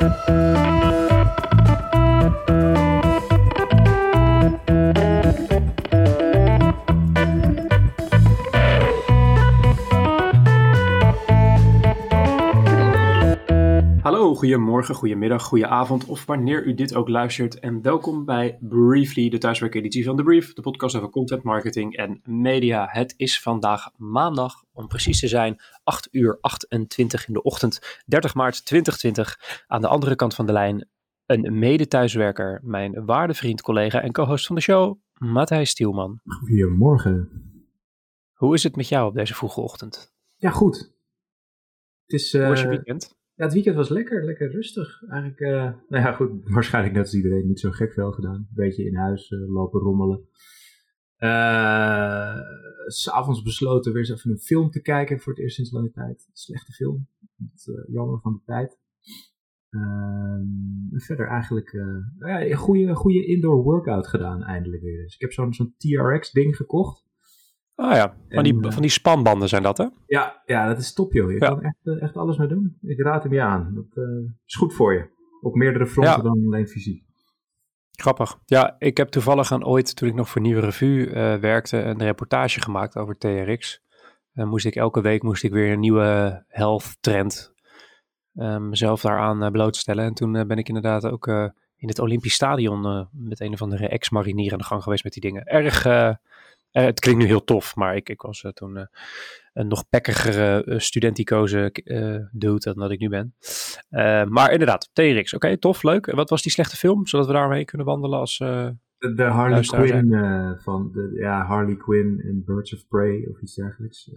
[0.00, 0.47] Thank you.
[14.38, 17.58] Goedemorgen, goedemiddag, goedenavond of wanneer u dit ook luistert.
[17.58, 22.20] En welkom bij Briefly, de thuiswerkeditie van The Brief, de podcast over content marketing en
[22.24, 22.88] media.
[22.90, 28.34] Het is vandaag maandag, om precies te zijn, 8 uur 28 in de ochtend, 30
[28.34, 29.64] maart 2020.
[29.66, 30.88] Aan de andere kant van de lijn
[31.26, 36.20] een mede-thuiswerker, mijn waarde vriend, collega en co-host van de show, Matthijs Stielman.
[36.24, 37.28] Goedemorgen.
[38.32, 40.14] Hoe is het met jou op deze vroege ochtend?
[40.36, 40.76] Ja, goed.
[42.06, 43.17] Het is, Hoe was je eh, weekend?
[43.38, 45.02] Ja, het weekend was lekker, lekker rustig.
[45.08, 48.34] Eigenlijk, eh, nou ja, goed, waarschijnlijk net als iedereen niet zo gek veel gedaan.
[48.34, 50.28] Een beetje in huis eh, lopen rommelen.
[51.16, 52.36] Eh,
[52.86, 56.28] S'avonds besloten weer eens even een film te kijken voor het eerst sinds lange tijd.
[56.32, 57.08] Slechte film.
[57.36, 58.78] Het, jammer van de tijd.
[59.70, 61.72] Ehm, verder eigenlijk
[62.18, 65.14] nou ja, een goede, goede indoor workout gedaan eindelijk weer eens.
[65.14, 67.07] Ik heb zo'n zo'n TRX ding gekocht.
[67.80, 69.86] Ah ja, van die, en, eh, van die spanbanden zijn dat hè?
[70.06, 71.30] Ja, ja, dat is top joh.
[71.30, 71.48] Je Ja.
[71.48, 72.78] kan echt, eh, echt alles mee doen.
[72.82, 73.72] Ik raad hem je aan.
[73.74, 74.04] Dat eh,
[74.46, 75.08] is goed voor je.
[75.40, 76.22] Op meerdere fronten Ja.
[76.22, 77.02] dan alleen fysiek.
[77.92, 78.38] Grappig.
[78.44, 81.98] Ja, ik heb toevallig aan ooit, toen ik nog voor Nieuwe Revue eh, werkte, een
[81.98, 83.82] reportage gemaakt over TRX.
[84.32, 87.52] En moest ik elke week moest ik weer een nieuwe health trend
[88.34, 90.04] eh, mezelf daaraan blootstellen.
[90.04, 91.26] En toen ben ik inderdaad ook
[91.76, 95.22] in het Olympisch Stadion met een of andere ex-marinier aan de gang geweest met die
[95.22, 95.44] dingen.
[95.44, 95.84] Erg,
[96.70, 98.84] eh, het klinkt nu heel tof, maar ik, ik was eh, toen eh,
[99.52, 103.34] een nog pekkigere uh, studenticoze eh dude dan dat ik nu ben.
[104.28, 105.34] Maar inderdaad, TRX.
[105.34, 106.06] Oké, tof, leuk.
[106.06, 108.36] En wat was die slechte film, zodat we daarmee kunnen wandelen als...
[108.38, 113.40] De, de Harley Luisteraar Quinn van de, ja, Harley Quinn en Birds of Prey of
[113.40, 114.10] iets dergelijks.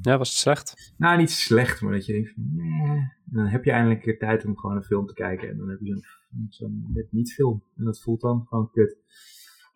[0.00, 0.94] Ja, was het slecht?
[0.96, 3.12] nou, niet slecht, maar dat je denkt van, nee.
[3.24, 5.48] Dan heb je eindelijk een keer tijd om gewoon een film te kijken.
[5.48, 6.06] En dan heb je
[6.48, 7.62] zo'n net niet film.
[7.76, 8.96] En dat voelt dan gewoon kut.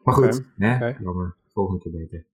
[0.02, 1.36] Maar goed, hè, jammer.
[1.54, 2.26] Volgende keer beter.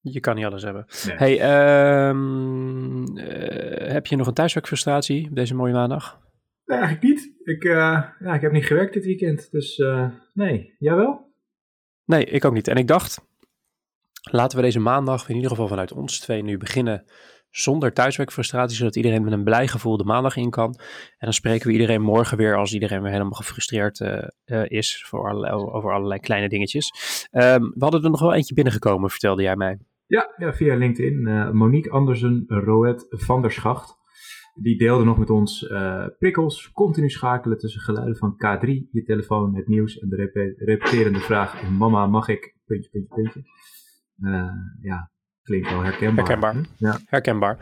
[0.00, 0.86] Je kan niet alles hebben.
[1.06, 1.16] Nee.
[1.16, 6.20] Hey, ehm, eh, heb je nog een thuiswerkfrustratie deze mooie maandag?
[6.64, 7.32] Nee, eigenlijk niet.
[7.42, 10.74] Ik, eh, ja, ik heb niet gewerkt dit weekend, dus eh, nee.
[10.78, 11.32] Jij wel?
[12.04, 12.68] Nee, ik ook niet.
[12.68, 13.28] En ik dacht,
[14.30, 17.04] laten we deze maandag in ieder geval vanuit ons twee nu beginnen
[17.50, 20.74] zonder thuiswerkfrustratie, zodat iedereen met een blij gevoel de maandag in kan.
[21.08, 25.04] En dan spreken we iedereen morgen weer als iedereen weer helemaal gefrustreerd eh, eh, is
[25.06, 26.92] voor allerlei, over allerlei kleine dingetjes.
[27.30, 29.78] Ehm, we hadden er nog wel eentje binnengekomen, vertelde jij mij.
[30.06, 31.26] Ja, ja via LinkedIn.
[31.26, 33.96] Eh, Monique Andersen Roet van der Schacht.
[34.60, 35.66] Die deelde nog met ons
[36.18, 41.18] prikkels, continu schakelen tussen geluiden van K3, je telefoon, het nieuws en de repe- repeterende
[41.18, 42.56] vraag: Mama, mag ik?
[42.66, 43.42] Puntje, puntje, puntje.
[44.80, 45.10] Ja,
[45.48, 46.26] klinkt wel herkenbaar.
[46.26, 46.54] Herkenbaar.
[46.54, 46.60] hè?
[46.76, 46.98] Ja.
[47.06, 47.58] Herkenbaar.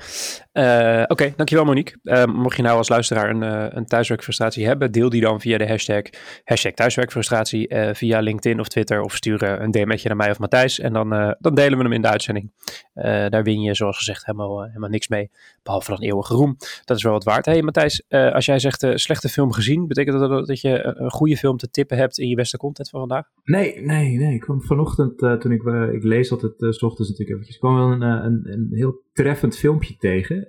[0.53, 1.99] Eh, Oké, dankjewel Monique.
[2.03, 5.59] Eh, mocht je nou als luisteraar een, eh, een thuiswerkfrustratie hebben, deel die dan via
[5.59, 6.03] de hashtag,
[6.45, 10.93] hashtag thuiswerkfrustratie via LinkedIn of Twitter of stuur een DM'tje naar mij of Matthijs en
[10.93, 12.53] dan, dan delen we hem in de uitzending.
[12.97, 15.31] Eh, daar win je zoals gezegd helemaal, eh, helemaal niks mee,
[15.63, 16.57] behalve dan eeuwige roem.
[16.85, 17.47] Dat is wel wat waard.
[17.47, 21.11] Hey Matthijs, eh, als jij zegt eh, slechte film gezien, betekent dat dat je een,
[21.11, 23.27] goede film te tippen hebt in je beste content van vandaag?
[23.45, 24.35] Nee, nee, nee.
[24.35, 25.63] Ik kwam vanochtend, toen ik,
[25.93, 29.97] ik lees altijd s ochtends natuurlijk eventjes, kwam wel een, een, een heel treffend filmpje
[29.97, 30.47] tegen.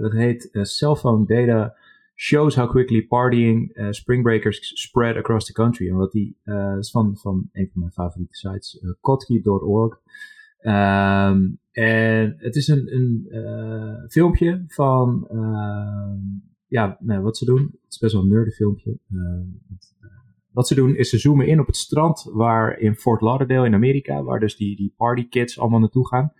[0.00, 1.74] Dat heet eh, Cell Phone Data
[2.14, 5.88] Shows How Quickly Partying eh, Spring Breakers Spread Across the Country.
[5.88, 6.36] En wat die,
[6.78, 8.90] is van, van een van mijn favoriete sites, eh,
[10.60, 16.18] Ehm, en het is een, een eh, filmpje van ehm,
[16.66, 17.62] ja, nou, wat ze doen.
[17.62, 18.98] Het is best wel een nerdy filmpje.
[19.10, 20.08] Eh,
[20.52, 23.74] wat ze doen is ze zoomen in op het strand waar in Fort Lauderdale in
[23.74, 26.32] Amerika, waar dus die, die party kids allemaal naartoe gaan.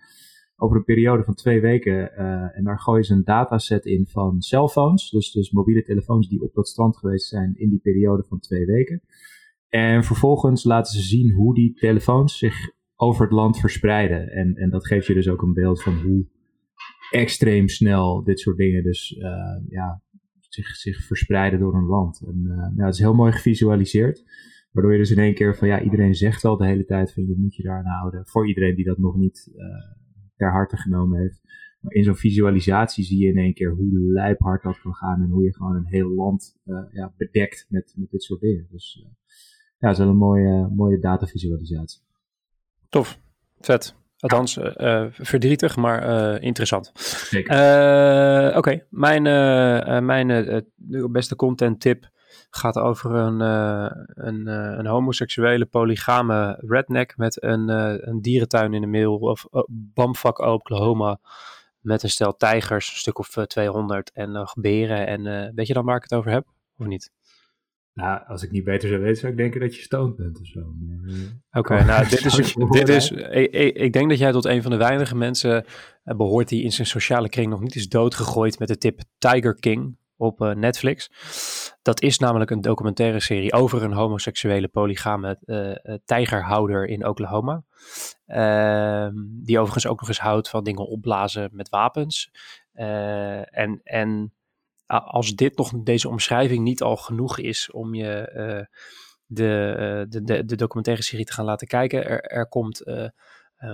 [0.55, 2.15] Over een periode van twee weken.
[2.15, 5.09] eh, en daar gooien ze een dataset in van cellphones.
[5.09, 8.65] Dus, dus mobiele telefoons die op dat strand geweest zijn in die periode van twee
[8.65, 9.01] weken.
[9.69, 14.31] En vervolgens laten ze zien hoe die telefoons zich over het land verspreiden.
[14.31, 16.25] En, en dat geeft je dus ook een beeld van hoe
[17.11, 20.01] extreem snel dit soort dingen dus eh, ja,
[20.39, 22.21] zich, zich verspreiden door een land.
[22.27, 24.23] En eh, nou, het is heel mooi gevisualiseerd.
[24.71, 27.27] Waardoor je dus in één keer van ja, iedereen zegt wel de hele tijd van
[27.27, 28.27] je moet je daaraan houden.
[28.27, 29.65] Voor iedereen die dat nog niet eh,
[30.35, 31.41] ter harte genomen heeft.
[31.79, 35.21] Maar in zo'n visualisatie zie je in één keer hoe lijphard dat kan gaan.
[35.21, 36.59] En hoe je gewoon een heel land
[36.91, 38.67] ja, bedekt met, met dit soort dingen.
[38.71, 39.05] Dus
[39.79, 42.01] ja, het is wel een mooie, mooie datavisualisatie.
[42.91, 43.19] Tof,
[43.61, 43.95] vet.
[44.19, 46.91] Althans, eh, eh, verdrietig, maar eh, interessant.
[47.29, 48.57] Zeker.
[48.57, 49.23] Oké, mijn,
[50.05, 50.65] mijn
[51.11, 52.09] beste content tip
[52.49, 53.39] gaat over een,
[54.25, 57.69] een, een homoseksuele polygame redneck met een,
[58.09, 61.19] een dierentuin in de mail of Bamfuck, Oklahoma.
[61.81, 65.07] Met een stel tijgers, een stuk of eh, 200 en nog beren.
[65.07, 66.47] En weet je dan waar ik het over heb?
[66.77, 67.11] Of niet?
[67.93, 70.47] Nou, als ik niet beter zou weten, zou ik denken dat je stoned bent of
[70.47, 70.59] zo.
[71.51, 74.77] Oké, nou, dit is, dit is ik, ik, denk dat jij tot een van de
[74.77, 75.65] weinige mensen
[76.03, 79.97] behoort die in zijn sociale kring nog niet is doodgegooid met de tip Tiger King
[80.21, 81.09] op uh, Netflix.
[81.81, 87.63] Dat is namelijk een documentaire serie over een homoseksuele polygame uh, tijgerhouder in Oklahoma.
[88.25, 92.31] Ehm, die overigens ook nog eens houdt van dingen opblazen met wapens.
[92.73, 94.33] en, en
[94.99, 98.29] als dit nog, deze omschrijving niet al genoeg is om je
[99.25, 102.05] de, de, de, de, documentaire serie te gaan laten kijken.
[102.05, 102.83] Er, er komt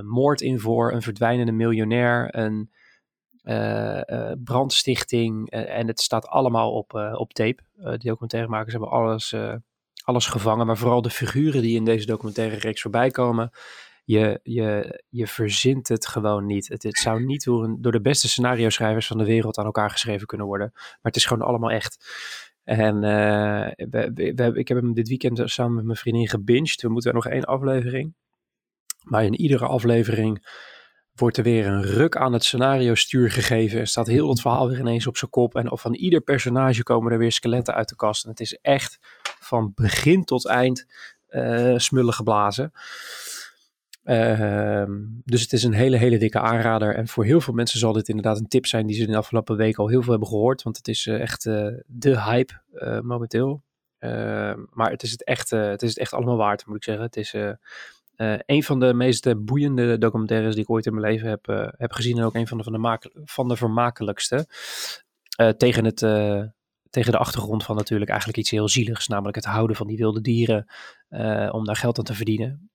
[0.04, 2.70] moord in voor, een verdwijnende miljonair, een
[4.44, 5.50] brandstichting.
[5.50, 7.64] Eh, en het staat allemaal op, op tape.
[7.76, 9.36] de documentairemakers hebben alles,
[10.04, 10.66] alles gevangen.
[10.66, 13.52] Maar vooral de figuren die in deze documentaire reeks voorbij komen.
[14.08, 16.68] Je, je, je verzint het gewoon niet.
[16.68, 20.48] Het, zou niet door, de beste scenario schrijvers van de wereld aan elkaar geschreven kunnen
[20.48, 20.72] worden.
[20.74, 22.06] Maar het is gewoon allemaal echt.
[22.64, 26.82] En we, we, ik heb hem dit weekend samen met mijn vriendin gebinged.
[26.82, 28.16] We moeten nog één aflevering.
[29.04, 30.48] Maar in iedere aflevering
[31.14, 33.80] wordt er weer een ruk aan het scenario stuur gegeven.
[33.80, 35.56] Er staat heel het verhaal weer ineens op zijn kop.
[35.56, 38.24] En van ieder personage komen er weer skeletten uit de kast.
[38.24, 38.98] En het is echt
[39.40, 40.86] van begin tot eind
[41.30, 42.72] uh, smullen geblazen.
[44.08, 44.84] Uh,
[45.24, 46.96] dus het is een hele, hele dikke aanrader.
[46.96, 49.18] En voor heel veel mensen zal dit inderdaad een tip zijn die ze in de
[49.18, 50.64] afgelopen week al heel veel hebben gehoord.
[50.64, 51.44] Want het is uh, echt
[51.88, 52.54] de hype
[53.02, 53.64] momenteel.
[54.00, 57.06] Ehm, maar het is het, echt, het is het echt allemaal waard, moet ik zeggen.
[57.06, 57.36] Het is
[58.46, 62.18] een van de meest boeiende documentaires die ik ooit in mijn leven heb, heb gezien.
[62.18, 64.48] En ook een van de, van de, van de vermakelijkste.
[65.58, 65.98] Tegen, het,
[66.90, 69.08] tegen de achtergrond van natuurlijk eigenlijk iets heel zieligs.
[69.08, 70.68] Namelijk het houden van die wilde dieren.
[71.52, 72.70] om daar geld aan te verdienen.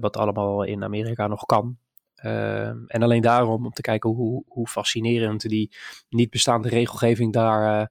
[0.00, 1.78] Wat allemaal in Amerika nog kan.
[2.86, 5.76] en alleen daarom om te kijken hoe, hoe fascinerend die
[6.08, 7.90] niet bestaande regelgeving daar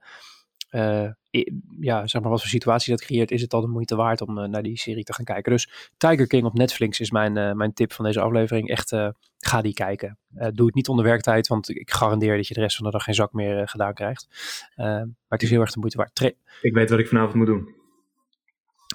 [1.80, 4.50] ja, zeg maar wat voor situatie dat creëert, is het al de moeite waard om
[4.50, 5.52] naar die serie te gaan kijken.
[5.52, 8.70] Dus Tiger King op Netflix is mijn, mijn tip van deze aflevering.
[8.70, 8.96] Echt,
[9.38, 10.20] ga die kijken.
[10.30, 13.04] doe het niet onder werktijd, want ik garandeer dat je de rest van de dag
[13.04, 14.28] geen zak meer gedaan krijgt.
[14.76, 16.36] maar het is heel erg de moeite waard.
[16.62, 17.77] Ik weet wat ik vanavond moet doen.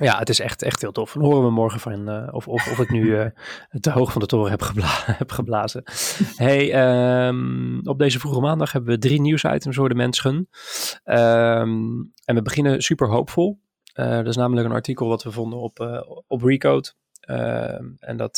[0.02, 1.12] Ja, het is echt, echt heel tof.
[1.12, 3.26] Dan horen we morgen van uh, of, of, of ik nu uh,
[3.80, 4.88] te hoog van de toren heb, gebla
[5.22, 5.82] heb geblazen.
[6.36, 10.48] hey, um, op deze vroege maandag hebben we drie nieuwsitems voor de mensen.
[11.04, 13.60] Um, en we beginnen super hoopvol.
[13.94, 16.92] Uh, dat is namelijk een artikel wat we vonden op, op Recode.
[17.98, 18.36] en dat,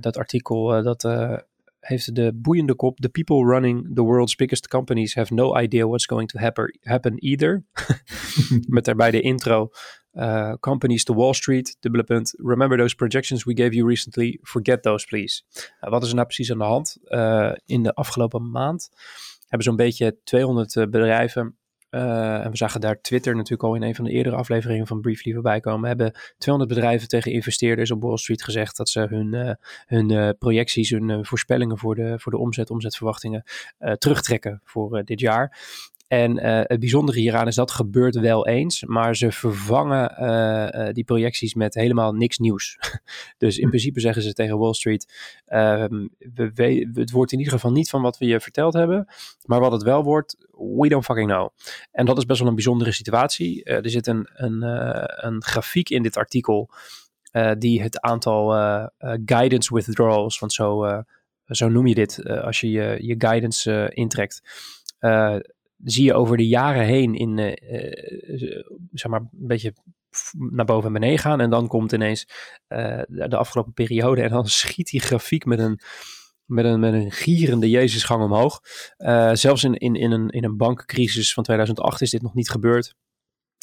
[0.00, 1.02] dat artikel dat
[1.80, 6.06] heeft de boeiende kop: The people running the world's biggest companies have no idea what's
[6.06, 6.38] going to
[6.82, 7.64] happen, either.
[8.68, 9.70] Met daarbij de intro.
[10.12, 12.34] Uh, companies to Wall Street, dubbele punt.
[12.36, 14.38] Remember those projections we gave you recently.
[14.42, 15.42] Forget those, please.
[15.80, 16.96] Uh, wat is er nou precies aan de hand?
[17.04, 18.88] Uh, in de afgelopen maand
[19.40, 21.58] hebben zo'n beetje 200 bedrijven
[21.90, 25.00] uh, en we zagen daar Twitter natuurlijk al in een van de eerdere afleveringen van
[25.00, 25.88] Briefly voorbij komen.
[25.88, 29.50] Hebben 200 bedrijven tegen investeerders op Wall Street gezegd dat ze hun, uh,
[29.86, 33.44] hun uh, projecties, hun voorspellingen voor de, voor de omzet, omzetverwachtingen
[33.98, 35.58] terugtrekken voor dit jaar.
[36.10, 40.92] En uh, het bijzondere hieraan is dat gebeurt wel eens, maar ze vervangen uh, uh,
[40.92, 42.78] die projecties met helemaal niks nieuws.
[43.38, 43.68] dus in hm.
[43.68, 45.12] principe zeggen ze tegen Wall Street:
[45.44, 49.06] we, we, het wordt in ieder geval niet van wat we je verteld hebben,
[49.44, 51.48] maar wat het wel wordt, we don't fucking know.
[51.92, 53.64] En dat is best wel een bijzondere situatie.
[53.64, 54.62] er zit een, een,
[55.26, 56.70] een grafiek in dit artikel
[57.58, 58.50] die het aantal
[59.24, 61.02] guidance withdrawals, want zo,
[61.44, 64.42] zo noem je dit als je je, je guidance intrekt
[65.84, 67.52] zie je over de jaren heen in, uh,
[68.92, 69.74] zeg maar, een beetje
[70.50, 71.40] naar boven en beneden gaan.
[71.40, 72.28] En dan komt ineens
[72.68, 75.80] uh, de afgelopen periode en dan schiet die grafiek met een,
[76.44, 78.60] met een, met een gierende Jezusgang omhoog.
[79.32, 82.94] Zelfs in, in, in, een, in een bankcrisis van 2008 is dit nog niet gebeurd.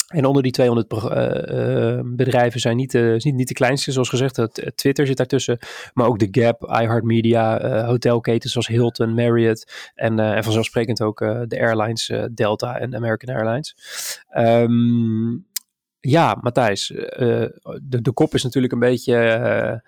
[0.08, 4.08] En onder die 200 uh, uh, bedrijven zijn niet, uh, niet, niet de kleinste, zoals
[4.08, 4.48] gezegd.
[4.74, 5.58] Twitter zit daartussen,
[5.92, 12.12] maar ook de Gap, iHeartMedia, hotelketens zoals Hilton, Marriott en, en vanzelfsprekend ook de airlines
[12.30, 13.76] Delta en American Airlines.
[14.36, 15.46] Um,
[16.00, 19.82] ja, Matthijs, de, de kop is natuurlijk een beetje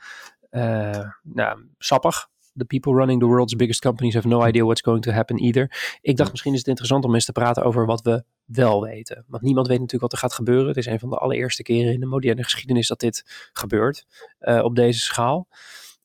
[1.23, 2.29] nou, sappig
[2.61, 5.99] the people running the world's biggest companies have no idea what's going to happen either.
[6.01, 9.25] Ik dacht misschien is het interessant om eens te praten over wat we wel weten.
[9.29, 10.67] Want niemand weet natuurlijk wat er gaat gebeuren.
[10.67, 14.07] Het is een van de allereerste keren in de moderne geschiedenis dat dit gebeurt
[14.41, 15.49] uh, op deze schaal.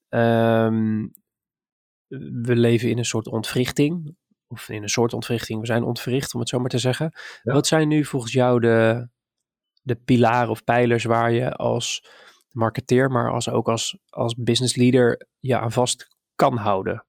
[0.10, 1.14] Um,
[2.44, 4.16] we leven in een soort ontwrichting.
[4.48, 5.60] Of in een soort ontwrichting.
[5.60, 7.12] We zijn ontwricht, om het zo maar te zeggen.
[7.44, 7.54] Ja.
[7.54, 9.08] Wat zijn nu volgens jou de,
[9.82, 12.10] de pilaren of pijlers waar je als
[12.52, 17.06] marketeer, maar als ook als, als business leader je aan vast kan houden?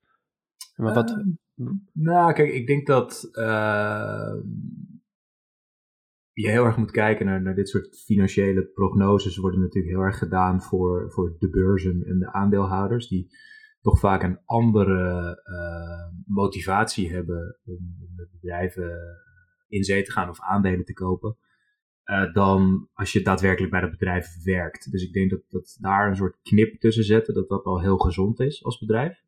[0.76, 1.10] Maar wat...
[1.10, 4.34] Uh, nou, kijk, ik denk dat uh,
[6.32, 10.18] je heel erg moet kijken naar, naar dit soort financiële prognoses, worden natuurlijk heel erg
[10.18, 13.28] gedaan voor, voor de beurzen en de aandeelhouders, die
[13.80, 18.98] toch vaak een andere uh, motivatie hebben om, om bedrijven
[19.68, 21.36] in zee te gaan of aandelen te kopen.
[22.06, 24.90] Uh, dan als je daadwerkelijk bij dat bedrijf werkt.
[24.90, 27.98] Dus ik denk dat, dat daar een soort knip tussen zetten, dat dat al heel
[27.98, 29.24] gezond is als bedrijf.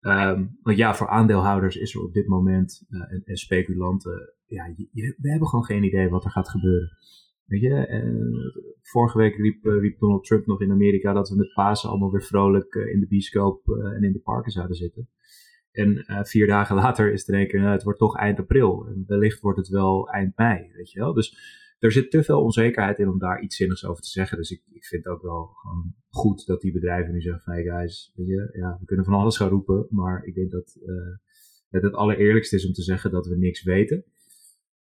[0.00, 4.74] Um, want ja, voor aandeelhouders is er op dit moment uh, en, en, speculanten, ja,
[4.92, 6.90] we hebben gewoon geen idee wat er gaat gebeuren.
[7.44, 11.88] Weet je, uh, vorige week riep, Donald Trump nog in Amerika dat we met Pasen
[11.90, 15.08] allemaal weer vrolijk in de bioscoop en in de parken zouden zitten.
[15.72, 18.86] En vier dagen later is in één keer, nou, het wordt toch eind april.
[18.86, 21.12] En wellicht wordt het wel eind mei, weet je wel.
[21.12, 24.36] Dus er zit te veel onzekerheid in om daar iets zinnigs over te zeggen.
[24.36, 27.62] Dus ik, ik vind ook wel gewoon goed dat die bedrijven nu zeggen van hey
[27.62, 28.12] guys,
[28.52, 29.86] ja, we kunnen van alles gaan roepen.
[29.90, 31.16] Maar ik denk dat uh,
[31.68, 34.04] het het allereerlijkste is om te zeggen dat we niks weten.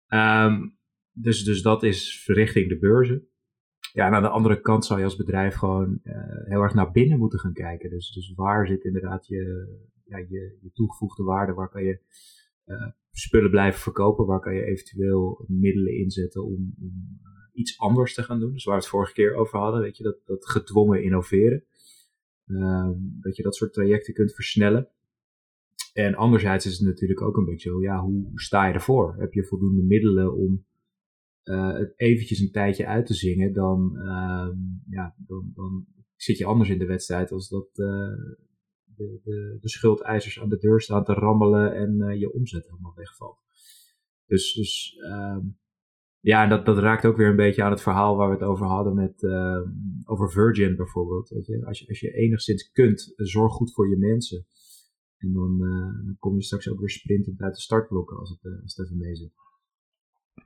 [0.08, 0.78] Um,
[1.12, 3.28] dus, dus dat is richting de beurzen.
[3.92, 6.90] Ja, en aan de andere kant zou je als bedrijf gewoon uh, heel erg naar
[6.90, 7.90] binnen moeten gaan kijken.
[7.90, 9.66] Dus, dus waar zit inderdaad je,
[10.04, 11.52] ja, je, je toegevoegde waarde?
[11.52, 12.00] Waar kan je
[12.66, 12.86] uh,
[13.18, 14.26] spullen blijven verkopen?
[14.26, 18.52] Waar kan je eventueel middelen inzetten om, uh, iets anders te gaan doen?
[18.52, 21.64] Dus waar we het vorige keer over hadden, weet je, dat, dat gedwongen innoveren.
[22.46, 24.88] Um, dat je dat soort trajecten kunt versnellen.
[25.92, 29.16] En anderzijds is het natuurlijk ook een beetje ja, hoe sta je ervoor?
[29.18, 30.66] Heb je voldoende middelen om
[31.44, 36.44] uh, het eventjes een tijdje uit te zingen, dan, um, ja, dan, dan zit je
[36.44, 38.12] anders in de wedstrijd als dat, uh,
[38.96, 42.94] de, de, de schuldeisers aan de deur staan te rammelen en uh, je omzet helemaal
[42.94, 43.38] wegvalt.
[44.26, 45.58] Dus, dus um,
[46.20, 48.66] ja, dat, dat raakt ook weer een beetje aan het verhaal waar we het over
[48.66, 49.60] hadden met, uh,
[50.04, 51.28] over Virgin bijvoorbeeld.
[51.28, 51.66] Weet je?
[51.66, 54.46] Als, je, als je enigszins kunt, zorg goed voor je mensen.
[55.16, 58.52] En dan, uh, dan kom je straks ook weer sprintend uit de startblokken als het,
[58.52, 59.32] uh, als het even zit.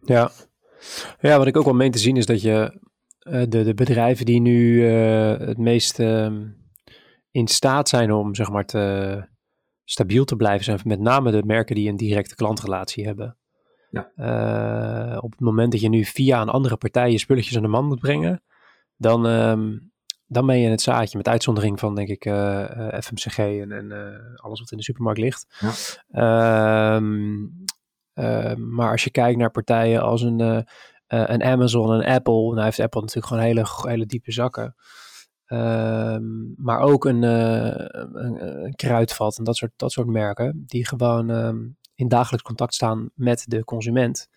[0.00, 0.30] Ja.
[1.20, 2.80] ja, wat ik ook wel meen te zien is dat je
[3.48, 6.48] de, de bedrijven die nu het meest ehm,
[7.30, 9.28] in staat zijn om zeg maar te
[9.84, 10.80] stabiel te blijven zijn.
[10.84, 13.36] Met name de merken die een directe klantrelatie hebben.
[13.90, 14.10] Ja.
[14.16, 17.68] Uh, op het moment dat je nu via een andere partij je spulletjes aan de
[17.68, 18.42] man moet brengen,
[18.96, 19.92] dan, um,
[20.26, 21.16] dan ben je in het zaadje.
[21.16, 24.76] Met uitzondering van, denk ik, uh, eh, eh, FMCG en, en uh, alles wat in
[24.76, 25.46] de supermarkt ligt.
[26.08, 26.94] Ja.
[26.96, 27.64] Um,
[28.56, 30.64] maar als je kijkt naar partijen als een,
[31.06, 34.74] een Amazon, een Apple, nou heeft Apple natuurlijk gewoon hele, hele diepe zakken.
[35.52, 37.72] Um, maar ook een, uh,
[38.12, 42.74] een, een, kruidvat en dat soort, dat soort merken, die gewoon um, in dagelijks contact
[42.74, 44.28] staan met de consument.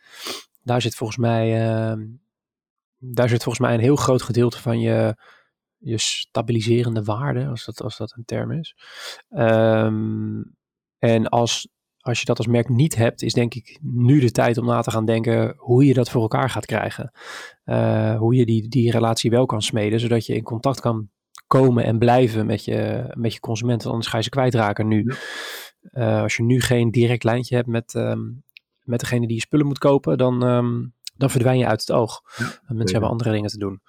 [0.62, 2.06] Daar zit volgens mij, uh,
[2.98, 5.16] daar zit volgens mij een heel groot gedeelte van je,
[5.78, 8.76] je stabiliserende waarde, als dat, als dat een term is.
[11.00, 11.68] En als
[12.04, 14.82] als je dat als merk niet hebt, is denk ik nu de tijd om na
[14.82, 17.12] te gaan denken hoe je dat voor elkaar gaat krijgen.
[17.66, 21.10] Uh, hoe je die, die relatie wel kan smeden, zodat je in contact kan
[21.48, 23.90] komen en blijven met je, met je consumenten.
[23.90, 25.06] Anders ga je ze kwijtraken nu.
[25.92, 28.44] Uh, als je nu geen direct lijntje hebt met, um,
[28.82, 32.22] met degene die je spullen moet kopen, dan, um, dan verdwijn je uit het oog.
[32.38, 33.82] Ja, mensen hebben andere dingen te doen.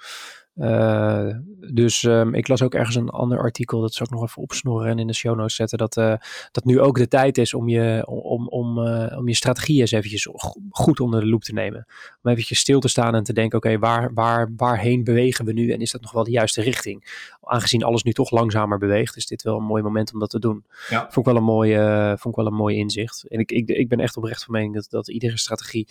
[0.56, 1.28] Uh,
[1.72, 4.90] dus um, ik las ook ergens een ander artikel, dat zou ik nog even opsnorren
[4.90, 6.14] en in de show notes zetten, dat, uh,
[6.50, 9.90] dat nu ook de tijd is om je, om, om, uh, om je strategie eens
[9.90, 10.28] eventjes
[10.70, 11.86] goed onder de loep te nemen.
[12.22, 15.52] Om eventjes stil te staan en te denken, oké, okay, waar, waar, waarheen bewegen we
[15.52, 17.22] nu en is dat nog wel de juiste richting?
[17.42, 20.38] Aangezien alles nu toch langzamer beweegt, is dit wel een mooi moment om dat te
[20.38, 20.64] doen.
[20.88, 21.00] Ja.
[21.00, 21.76] Vond ik wel een mooi,
[22.18, 23.24] vond ik wel een mooi inzicht.
[23.28, 25.88] En ik, ik, ik ben echt oprecht van mening dat, dat iedere strategie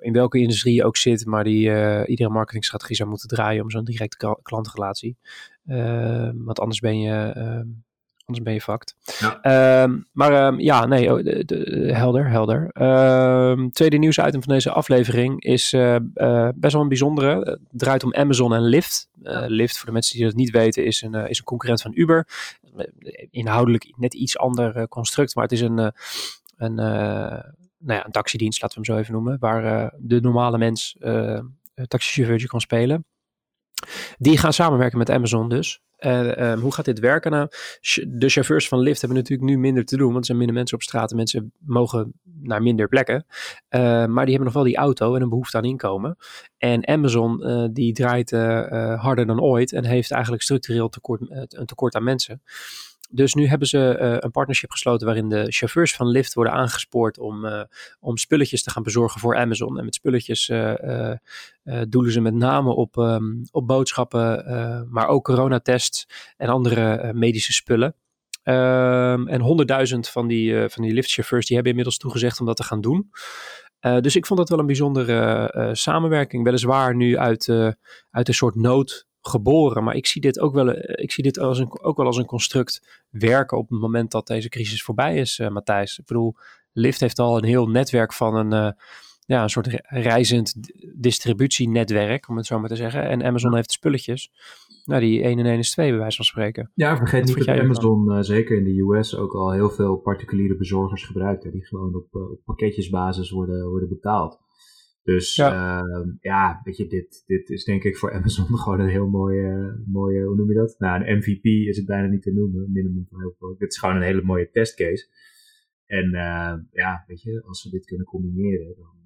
[0.00, 3.70] in welke industrie je ook zit, maar die uh, iedere marketingstrategie zou moeten draaien om
[3.70, 5.16] zo'n directe klantrelatie.
[5.66, 7.44] Uh, want anders ben je, uh,
[8.24, 8.96] anders ben je fucked.
[9.18, 9.40] Ja.
[9.40, 12.70] Ehm, maar ehm, ja, nee, oh, de, de, helder, helder.
[12.72, 15.96] Ehm, tweede nieuwsitem van deze aflevering is eh,
[16.54, 17.40] best wel een bijzondere.
[17.40, 19.08] Het draait om Amazon en Lyft.
[19.46, 22.26] Lyft, voor de mensen die dat niet weten, is een, is een concurrent van Uber.
[23.30, 25.92] Inhoudelijk net iets ander construct, maar het is een,
[26.56, 26.78] een
[27.80, 30.96] nou ja, een taxidienst, laten we hem zo even noemen, waar uh, de normale mens
[31.00, 31.40] uh,
[31.88, 33.04] taxichauffeurtje kan spelen.
[34.18, 35.82] Die gaan samenwerken met Amazon dus.
[36.04, 37.30] Um, hoe gaat dit werken?
[37.30, 37.48] Nou,
[38.08, 40.76] de chauffeurs van Lyft hebben natuurlijk nu minder te doen, want er zijn minder mensen
[40.76, 43.26] op straat en mensen mogen naar minder plekken.
[43.70, 46.16] Uh, maar die hebben nog wel die auto en een behoefte aan inkomen.
[46.58, 47.38] En Amazon
[47.72, 48.30] die draait
[49.00, 52.42] harder dan ooit en heeft eigenlijk structureel tekort, een tekort aan mensen.
[53.12, 57.18] Dus nu hebben ze uh, een partnership gesloten waarin de chauffeurs van Lyft worden aangespoord
[57.18, 57.62] om, uh,
[58.00, 59.78] om spulletjes te gaan bezorgen voor Amazon.
[59.78, 61.12] En met spulletjes uh,
[61.88, 67.94] doelen ze met name op, um, op boodschappen, maar ook coronatests en andere medische spullen.
[68.44, 72.64] Um, en honderdduizend van die, van die Lyft-chauffeurs die hebben inmiddels toegezegd om dat te
[72.64, 73.10] gaan doen.
[74.00, 76.44] dus ik vond dat wel een bijzondere samenwerking.
[76.44, 77.48] Weliswaar nu uit,
[78.10, 79.84] uit een soort nood geboren.
[79.84, 82.26] Maar ik zie dit ook wel, ik zie dit als een, ook wel als een
[82.26, 85.98] construct werken op het moment dat deze crisis voorbij is, Matthijs.
[85.98, 86.34] Ik bedoel,
[86.72, 88.74] Lyft heeft al een heel netwerk van een
[89.30, 90.54] ja, een soort reizend
[90.96, 93.08] distributienetwerk, om het zo maar te zeggen.
[93.08, 94.32] En Amazon heeft spulletjes.
[94.84, 96.70] Nou, die 1 en 1 is 2, bij wijze van spreken.
[96.74, 100.56] Ja, vergeet niet dat Amazon, uh, zeker in de US, ook al heel veel particuliere
[100.56, 101.44] bezorgers gebruikt.
[101.44, 104.38] Hè, die gewoon op, uh, op pakketjesbasis worden, worden betaald.
[105.12, 108.88] Dus ja, uh, ja weet je, dit, dit is denk ik voor Amazon gewoon een
[108.88, 110.74] heel mooie, mooie hoe noem je dat?
[110.78, 114.02] Nou, een MVP is het bijna niet te noemen, minimum heel Dit is gewoon een
[114.02, 115.08] hele mooie testcase.
[115.86, 116.10] En
[116.70, 119.00] ja, weet je, als we dit kunnen combineren, dan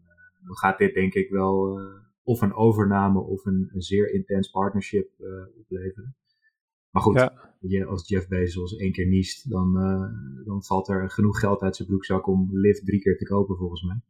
[0.47, 1.87] dan gaat dit denk ik wel uh,
[2.23, 6.17] of een overname of een, een zeer intens partnership uh, opleveren.
[6.91, 7.55] Maar goed, ja.
[7.61, 9.73] je, als Jeff Bezos één keer niest, dan,
[10.45, 13.83] dan valt er genoeg geld uit zijn broekzak om Lyft drie keer te kopen volgens
[13.83, 14.01] mij.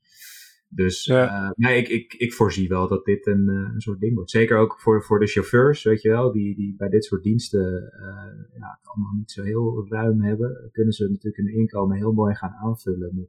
[0.74, 1.52] Dus ja.
[1.56, 4.30] nee, ik, ik, ik voorzie wel dat dit een, een soort ding wordt.
[4.30, 7.92] Zeker ook voor, voor de chauffeurs, weet je wel, die, die bij dit soort diensten
[8.00, 10.68] uh, ja, het allemaal niet zo heel ruim hebben.
[10.72, 13.28] Kunnen ze natuurlijk hun inkomen heel mooi gaan aanvullen met,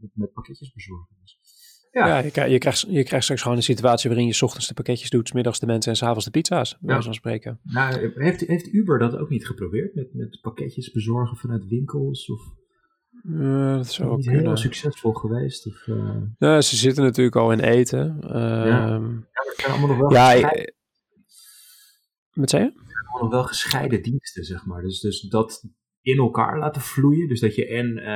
[0.00, 1.16] met, met pakketjes bezorgen.
[1.20, 1.38] Dus
[1.90, 4.68] ja, je, krijgt, je, krijgt, je krijgt straks gewoon een situatie waarin je s ochtends
[4.68, 7.02] de pakketjes doet, s middags de mensen en s'avonds de pizza's, bij ja.
[7.02, 7.60] van spreken.
[7.62, 12.30] Nou, heeft, heeft Uber dat ook niet geprobeerd met, met pakketjes bezorgen vanuit winkels?
[12.30, 12.40] Of...
[13.28, 15.66] Uh, dat zou niet heel succesvol geweest.
[15.66, 16.22] Of, uh...
[16.38, 18.16] ja, ze zitten natuurlijk al in eten.
[18.24, 18.66] Uh, ja.
[18.66, 20.74] ja, maar het zijn allemaal nog wel ja, gescheiden...
[22.32, 22.68] Wat zei je?
[22.68, 24.82] Het zijn allemaal nog wel gescheiden diensten, zeg maar.
[24.82, 25.64] Dus, dus dat,
[26.00, 27.28] in elkaar laten vloeien.
[27.28, 28.10] Dus dat je en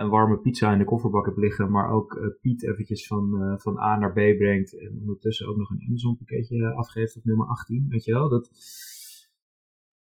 [0.00, 3.98] een warme pizza in de kofferbak hebt liggen, maar ook Piet eventjes van, van A
[3.98, 4.78] naar B brengt.
[4.78, 7.86] En ondertussen ook nog een Amazon pakketje afgeeft op nummer 18.
[7.88, 8.50] Weet je wel, dat,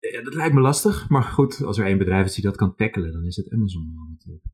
[0.00, 1.08] ja, dat lijkt me lastig.
[1.08, 3.92] Maar goed, als er één bedrijf is die dat kan tackelen, dan is het Amazon
[3.94, 4.44] wel natuurlijk.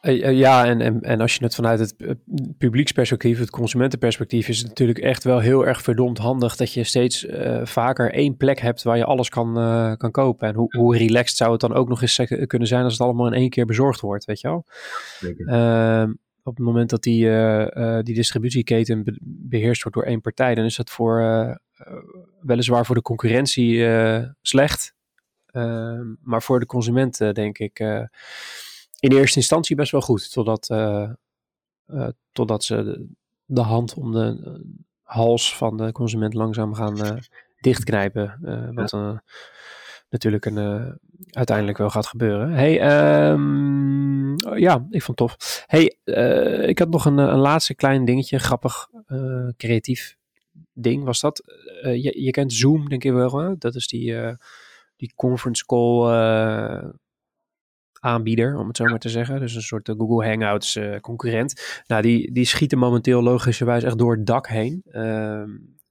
[0.00, 2.10] Eh, eh, ja, en, en, en als je het vanuit het eh,
[2.58, 7.26] publieksperspectief, het consumentenperspectief, is het natuurlijk echt wel heel erg verdomd handig dat je steeds
[7.62, 9.54] vaker één plek hebt waar je alles kan,
[9.96, 10.48] kan kopen.
[10.48, 13.26] En hoe, hoe relaxed zou het dan ook nog eens kunnen zijn als het allemaal
[13.26, 14.64] in één keer bezorgd wordt, weet je wel?
[15.36, 17.30] Uh, op het moment dat die,
[18.02, 21.20] die distributieketen beheerst wordt door één partij, dan is dat voor
[22.40, 23.86] weliswaar voor de concurrentie
[24.42, 24.94] slecht.
[25.46, 27.78] Ehm, maar voor de consument denk ik
[28.98, 30.32] in eerste instantie best wel goed.
[30.32, 30.66] Totdat,
[32.32, 33.06] totdat ze de,
[33.44, 34.60] de, hand om de
[35.02, 37.20] hals van de consument langzaam gaan
[37.60, 38.38] dichtknijpen.
[38.74, 39.20] wat
[40.10, 40.98] natuurlijk een,
[41.30, 42.50] uiteindelijk wel gaat gebeuren.
[42.52, 45.64] Hey, um, ja, ik vond het tof.
[45.66, 45.96] Hey,
[46.68, 48.38] ik had nog een, een laatste klein dingetje.
[48.38, 48.88] Grappig,
[49.56, 50.16] creatief
[50.82, 51.42] ding was dat.
[51.82, 53.38] je, je kent Zoom, denk ik wel.
[53.38, 53.56] Hè?
[53.58, 54.14] Dat is die,
[54.96, 56.06] die conference call
[58.00, 59.40] aanbieder, om het zo maar te zeggen.
[59.40, 61.82] Dus een soort Google Hangouts concurrent.
[61.86, 64.82] Nou, die, die schieten momenteel logischerwijs echt door het dak heen.
[64.92, 65.42] Uh,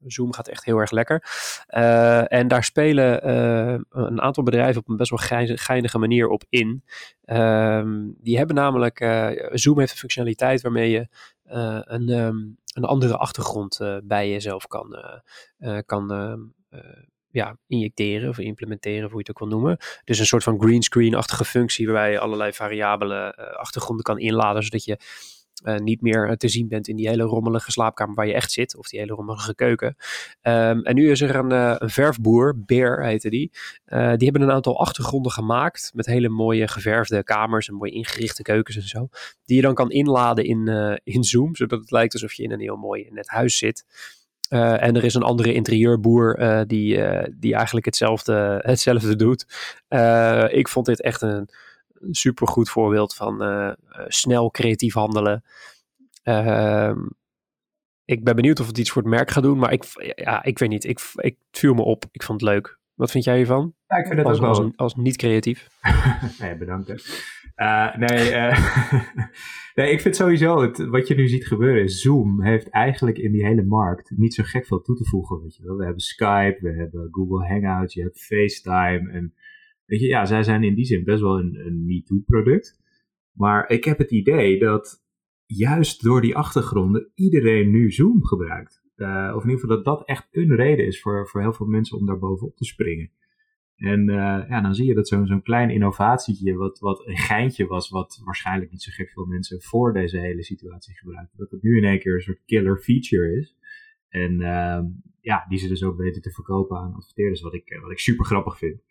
[0.05, 1.23] Zoom gaat echt heel erg lekker.
[1.69, 6.43] Uh, en daar spelen uh, een aantal bedrijven op een best wel geinige manier op
[6.49, 6.83] in.
[7.23, 8.97] Ehm, die hebben namelijk,
[9.51, 11.07] Zoom heeft een functionaliteit waarmee je
[11.87, 14.95] een, um, een andere achtergrond bij jezelf kan,
[15.85, 16.07] kan
[17.31, 19.77] ja, injecteren of implementeren, hoe je het ook wil noemen.
[20.03, 24.97] Dus een soort van greenscreen-achtige functie waarbij je allerlei variabele achtergronden kan inladen, zodat je
[25.65, 28.77] uh, niet meer te zien bent in die hele rommelige slaapkamer waar je echt zit,
[28.77, 29.95] of die hele rommelige keuken.
[30.41, 33.51] Um, en nu is er een, uh, een verfboer, Bear heette die.
[33.85, 38.75] die hebben een aantal achtergronden gemaakt met hele mooie geverfde kamers en mooi ingerichte keukens
[38.75, 39.07] en zo.
[39.45, 40.67] Die je dan kan inladen in,
[41.03, 43.85] in Zoom, zodat het lijkt alsof je in een heel mooi net huis zit.
[44.49, 46.35] En er is een andere interieurboer
[46.67, 46.99] die,
[47.37, 49.45] die eigenlijk hetzelfde, hetzelfde doet.
[50.51, 51.49] ik vond dit echt een,
[51.99, 53.43] een supergoed voorbeeld van
[54.07, 55.43] snel creatief handelen.
[56.23, 56.99] Ehm,
[58.05, 59.83] ik ben benieuwd of het iets voor het merk gaat doen, maar ik,
[60.15, 60.83] ja, ik weet niet.
[60.83, 62.05] Ik, ik viel me op.
[62.11, 62.79] Ik vond het leuk.
[62.93, 63.73] Wat vind jij hiervan?
[63.87, 64.63] Ja, ik vind het als, ook wel...
[64.63, 65.67] als, als niet creatief.
[66.41, 66.89] nee, bedankt.
[67.55, 68.81] Uh, nee, uh,
[69.75, 73.31] nee, ik vind sowieso, het, wat je nu ziet gebeuren is, Zoom heeft eigenlijk in
[73.31, 75.41] die hele markt niet zo gek veel toe te voegen.
[75.41, 75.77] Weet je wel.
[75.77, 79.11] We hebben Skype, we hebben Google Hangouts, je hebt FaceTime.
[79.11, 79.33] En
[79.87, 82.79] weet je, ja, zij zijn in die zin best wel een, een MeToo-product.
[83.31, 85.05] Maar ik heb het idee dat
[85.45, 88.85] juist door die achtergronden iedereen nu Zoom gebruikt.
[88.95, 91.65] Uh, of in ieder geval dat dat echt een reden is voor, voor heel veel
[91.65, 93.11] mensen om daar bovenop te springen.
[93.75, 94.15] En uh,
[94.49, 98.21] ja, dan zie je dat zo'n zo'n klein innovatietje, wat, wat een geintje was, wat
[98.23, 101.83] waarschijnlijk niet zo gek veel mensen voor deze hele situatie gebruikten, dat het nu in
[101.83, 103.55] één keer een soort killer feature is.
[104.09, 104.79] En uh,
[105.21, 108.25] ja, die ze dus ook weten te verkopen aan adverteerders, wat ik, wat ik super
[108.25, 108.81] grappig vind.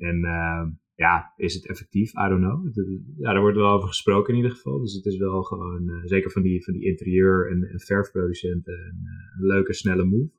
[0.00, 2.12] En uh, ja, is het effectief?
[2.12, 2.86] I don't know.
[3.18, 4.80] Ja, daar wordt wel over gesproken in ieder geval.
[4.80, 9.06] Dus het is wel gewoon, zeker van die, van die interieur- en, en verfproducenten, een,
[9.38, 10.30] een leuke, snelle move.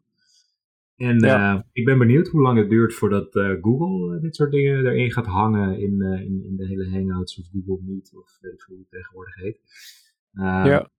[0.95, 1.67] En ja.
[1.71, 5.79] ik ben benieuwd hoe lang het duurt voordat Google dit soort dingen erin gaat hangen
[5.79, 9.35] in, in, in, de hele Hangouts of Google Meet of weet ik hoe het tegenwoordig
[9.35, 9.59] heet.
[10.31, 10.89] ja.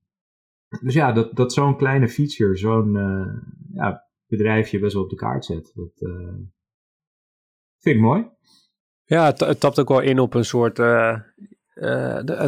[0.81, 2.93] Dus ja, dat, dat zo'n kleine feature, zo'n
[3.73, 5.73] ja, bedrijfje best wel op de kaart zet.
[5.75, 6.01] Dat
[7.83, 8.27] vind ik mooi.
[9.05, 10.79] Ja, het, het, tapt ook wel in op een soort.
[10.79, 11.19] Uh,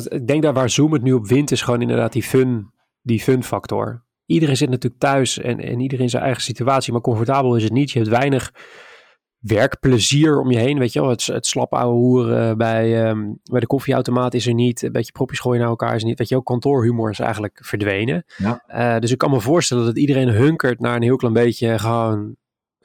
[0.04, 3.20] ik denk daar waar Zoom het nu op wint, is gewoon inderdaad die fun, die
[3.20, 4.04] fun factor.
[4.26, 7.72] Iedereen zit natuurlijk thuis en, en iedereen in zijn eigen situatie, maar comfortabel is het
[7.72, 7.90] niet.
[7.90, 8.52] Je hebt weinig
[9.38, 10.78] werkplezier om je heen.
[10.78, 14.54] Weet je wel, het, het slap ouwe hoeren bij, um, bij de koffieautomaat is er
[14.54, 14.82] niet.
[14.82, 16.18] Een beetje propjes gooien naar elkaar is er niet.
[16.18, 18.24] Weet je ook, kantoorhumor is eigenlijk verdwenen.
[18.36, 18.64] Ja.
[18.68, 22.36] Uh, dus ik kan me voorstellen dat iedereen hunkert naar een heel klein beetje gewoon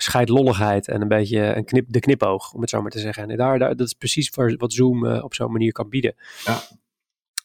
[0.02, 3.30] scheidlolligheid en een beetje een knip, de knipoog, om het zo maar te zeggen.
[3.30, 6.16] En daar, daar, dat is precies wat Zoom uh, op zo'n manier kan bieden.
[6.46, 6.60] Ja.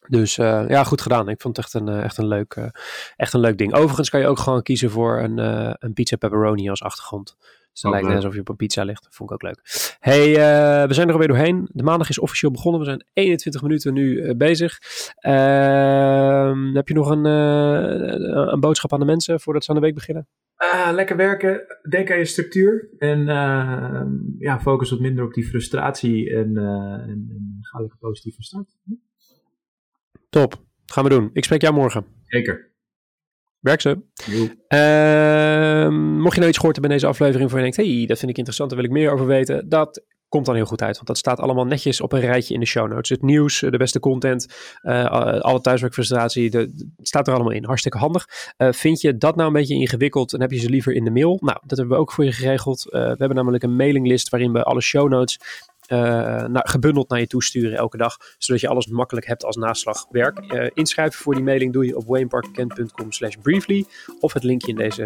[0.08, 1.28] Dus uh, ja, goed gedaan.
[1.28, 2.70] Ik vond het echt een, uh, echt, een leuk,
[3.16, 3.74] echt een leuk ding.
[3.74, 5.38] Overigens kan je ook gewoon kiezen voor een,
[5.84, 7.36] een pizza pepperoni als achtergrond.
[7.72, 9.02] Dus dan lijkt het alsof je op een pizza ligt.
[9.02, 9.96] Dat vond ik ook leuk.
[10.00, 10.32] Hey,
[10.86, 11.68] we zijn er alweer doorheen.
[11.72, 12.80] De maandag is officieel begonnen.
[12.80, 14.78] We zijn 21 minuten nu bezig.
[15.16, 19.94] Ehm, heb je nog een, een boodschap aan de mensen voordat ze aan de week
[19.94, 20.28] beginnen?
[20.58, 24.02] Uh, lekker werken, denk aan je structuur en uh,
[24.38, 26.62] ja, focus wat minder op die frustratie en, uh,
[26.92, 28.76] en, en ga lekker positief van start.
[30.30, 31.30] Top, gaan we doen.
[31.32, 32.06] Ik spreek jou morgen.
[32.24, 32.72] Zeker.
[33.60, 33.98] Werk ze.
[34.68, 38.18] Ehm, mocht je nou iets gehoord hebben in deze aflevering waar je denkt, hey, dat
[38.18, 40.04] vind ik interessant, daar wil ik meer over weten, dat
[40.34, 40.94] komt dan heel goed uit.
[40.94, 43.10] Want dat staat allemaal netjes op een rijtje in de show notes.
[43.10, 44.46] Het nieuws, de beste content,
[44.82, 47.64] uh, alle thuiswerkfrustratie, het staat er allemaal in.
[47.64, 48.26] Hartstikke handig.
[48.58, 51.10] Uh, vind je dat nou een beetje ingewikkeld en heb je ze liever in de
[51.10, 51.38] mail?
[51.40, 52.82] Nou, dat hebben we ook voor je geregeld.
[52.82, 55.38] We hebben namelijk een mailinglist waarin we alle show notes
[55.88, 60.52] nou, gebundeld naar je toesturen elke dag, zodat je alles makkelijk hebt als naslagwerk.
[60.52, 63.08] Uh, inschrijven voor die mailing doe je op wayneparkkent.com
[63.42, 63.84] briefly
[64.20, 65.02] of het linkje in, deze,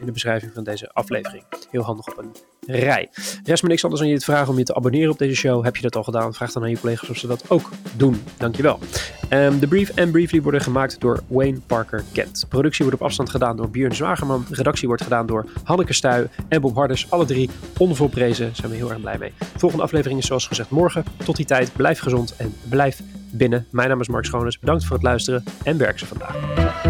[0.00, 1.44] in de beschrijving van deze aflevering.
[1.70, 3.08] Heel handig op een rij.
[3.44, 5.64] Rest me niks anders dan je te vragen om je te abonneren op deze show.
[5.64, 6.34] Heb je dat al gedaan?
[6.34, 8.22] Vraag dan aan je collega's of ze dat ook doen.
[8.36, 8.78] Dankjewel.
[9.30, 12.44] Um, de brief en briefly worden gemaakt door Wayne Parker Kent.
[12.48, 14.46] Productie wordt op afstand gedaan door Björn Zwagerman.
[14.50, 17.10] Redactie wordt gedaan door Hanneke Stuy en Bob Harders.
[17.10, 18.56] Alle drie onvolprezen.
[18.56, 19.32] Zijn we heel erg blij mee.
[19.56, 21.04] Volgende aflevering is zoals gezegd morgen.
[21.24, 23.00] Tot die tijd, blijf gezond en blijf
[23.30, 23.66] binnen.
[23.70, 24.58] Mijn naam is Mark Schoones.
[24.58, 26.87] Bedankt voor het luisteren en werk ze vandaag.